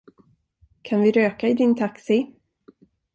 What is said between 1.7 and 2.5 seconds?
taxi?